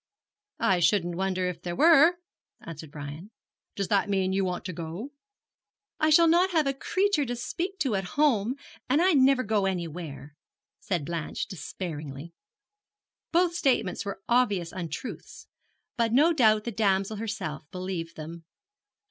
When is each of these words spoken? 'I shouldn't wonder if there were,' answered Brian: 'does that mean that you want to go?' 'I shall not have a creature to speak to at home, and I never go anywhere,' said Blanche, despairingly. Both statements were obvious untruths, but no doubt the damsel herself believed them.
'I 0.59 0.79
shouldn't 0.79 1.13
wonder 1.15 1.47
if 1.47 1.61
there 1.61 1.75
were,' 1.75 2.15
answered 2.61 2.89
Brian: 2.89 3.29
'does 3.75 3.87
that 3.89 4.09
mean 4.09 4.31
that 4.31 4.35
you 4.35 4.43
want 4.43 4.65
to 4.65 4.73
go?' 4.73 5.11
'I 5.99 6.09
shall 6.09 6.27
not 6.27 6.49
have 6.49 6.65
a 6.65 6.73
creature 6.73 7.23
to 7.23 7.35
speak 7.35 7.77
to 7.77 7.93
at 7.93 8.03
home, 8.17 8.55
and 8.89 8.99
I 8.99 9.13
never 9.13 9.43
go 9.43 9.67
anywhere,' 9.67 10.33
said 10.79 11.05
Blanche, 11.05 11.45
despairingly. 11.45 12.33
Both 13.31 13.53
statements 13.53 14.03
were 14.03 14.23
obvious 14.27 14.71
untruths, 14.71 15.45
but 15.97 16.11
no 16.11 16.33
doubt 16.33 16.63
the 16.63 16.71
damsel 16.71 17.17
herself 17.17 17.69
believed 17.69 18.15
them. 18.15 18.45